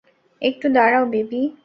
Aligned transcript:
একটু 0.41 0.67
দাঁড়াও, 0.69 1.05
বেবি। 1.05 1.41